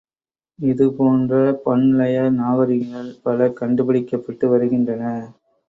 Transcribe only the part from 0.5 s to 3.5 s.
இது போன்ற பன்ழய நாகரிகங்கள் பல